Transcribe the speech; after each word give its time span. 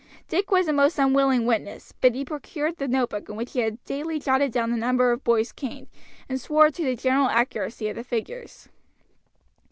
Dick 0.29 0.49
was 0.49 0.67
a 0.67 0.73
most 0.73 0.97
unwilling 0.97 1.45
witness, 1.45 1.93
but 2.01 2.15
he 2.15 2.25
produced 2.25 2.77
the 2.79 2.87
notebook 2.87 3.29
in 3.29 3.35
which 3.35 3.51
he 3.53 3.59
had 3.59 3.83
daily 3.85 4.17
jotted 4.17 4.51
down 4.51 4.71
the 4.71 4.75
number 4.75 5.11
of 5.11 5.23
boys 5.23 5.51
caned, 5.51 5.89
and 6.27 6.41
swore 6.41 6.71
to 6.71 6.83
the 6.83 6.95
general 6.95 7.27
accuracy 7.29 7.87
of 7.87 7.95
the 7.95 8.03
figures. 8.03 8.67